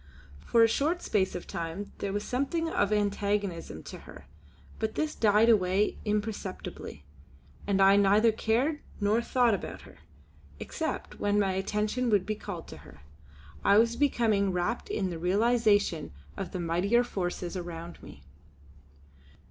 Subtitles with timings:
[0.43, 4.25] For a short space of time there was something of antagonism to her;
[4.79, 7.03] but this died away imperceptibly,
[7.67, 9.99] and I neither cared nor thought about her,
[10.59, 13.01] except when my attention would be called to her.
[13.63, 18.23] I was becoming wrapped in the realisation of the mightier forces around me.